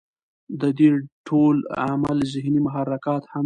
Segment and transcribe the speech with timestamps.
[0.61, 0.89] د دې
[1.27, 1.55] ټول
[1.85, 3.39] عمل ذهني محرکات هم وي